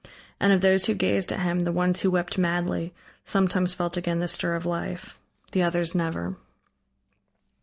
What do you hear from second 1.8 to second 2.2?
who